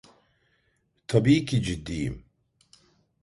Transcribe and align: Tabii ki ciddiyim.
Tabii 1.07 1.45
ki 1.45 1.61
ciddiyim. 1.63 2.25